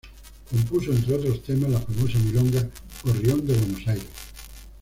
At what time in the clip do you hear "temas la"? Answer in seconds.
1.43-1.79